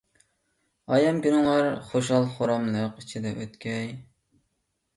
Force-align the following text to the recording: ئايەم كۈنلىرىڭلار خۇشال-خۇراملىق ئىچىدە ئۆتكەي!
ئايەم 0.95 1.19
كۈنلىرىڭلار 1.25 1.69
خۇشال-خۇراملىق 1.91 2.99
ئىچىدە 3.07 3.37
ئۆتكەي! 3.41 3.95